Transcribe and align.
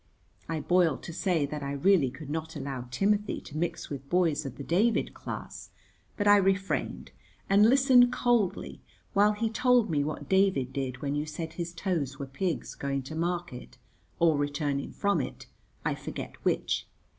I 0.49 0.61
boiled 0.61 1.03
to 1.03 1.13
say 1.13 1.45
that 1.45 1.61
I 1.61 1.73
really 1.73 2.09
could 2.09 2.31
not 2.31 2.55
allow 2.55 2.87
Timothy 2.89 3.39
to 3.41 3.55
mix 3.55 3.91
with 3.91 4.09
boys 4.09 4.47
of 4.47 4.55
the 4.57 4.63
David 4.63 5.13
class, 5.13 5.69
but 6.17 6.27
I 6.27 6.37
refrained, 6.37 7.11
and 7.47 7.69
listened 7.69 8.11
coldly 8.11 8.81
while 9.13 9.33
he 9.33 9.47
told 9.47 9.91
me 9.91 10.03
what 10.03 10.27
David 10.27 10.73
did 10.73 11.03
when 11.03 11.13
you 11.13 11.27
said 11.27 11.53
his 11.53 11.71
toes 11.71 12.17
were 12.17 12.25
pigs 12.25 12.73
going 12.73 13.03
to 13.03 13.15
market 13.15 13.77
or 14.17 14.37
returning 14.39 14.91
from 14.91 15.21
it, 15.21 15.45
I 15.85 15.93
forget 15.93 16.35
which. 16.43 16.87